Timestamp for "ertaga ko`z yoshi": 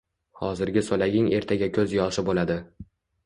1.39-2.23